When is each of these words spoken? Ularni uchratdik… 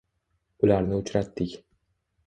Ularni 0.67 0.97
uchratdik… 1.03 1.57